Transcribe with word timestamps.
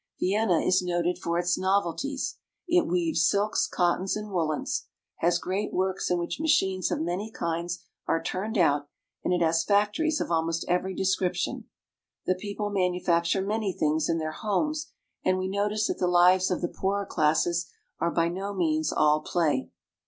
Vienna 0.19 0.57
is 0.61 0.81
noted 0.81 1.19
for 1.19 1.37
its 1.37 1.59
novelties. 1.59 2.39
It 2.67 2.87
weaves 2.87 3.23
silks, 3.23 3.67
cottons, 3.67 4.15
and 4.15 4.31
woolens; 4.31 4.87
has 5.17 5.37
great 5.37 5.71
works 5.71 6.09
in 6.09 6.17
which 6.17 6.39
machines 6.39 6.89
of 6.89 6.99
many 6.99 7.29
kinds 7.29 7.83
are 8.07 8.19
turned 8.19 8.57
out, 8.57 8.89
and 9.23 9.31
it 9.31 9.43
has 9.43 9.63
factories 9.63 10.19
of 10.19 10.31
almost 10.31 10.65
every 10.67 10.95
description. 10.95 11.65
The 12.25 12.33
people 12.33 12.71
manufacture 12.71 13.45
many 13.45 13.71
things 13.73 14.09
in 14.09 14.17
their 14.17 14.31
homes, 14.31 14.87
and 15.23 15.37
we 15.37 15.47
notice 15.47 15.85
that 15.85 15.99
the 15.99 16.07
lives 16.07 16.49
of 16.49 16.61
the 16.61 16.67
poorer 16.67 17.05
classes 17.05 17.69
are 17.99 18.09
by 18.09 18.27
no 18.27 18.55
means 18.55 18.91
all 18.91 19.19
play. 19.21 19.69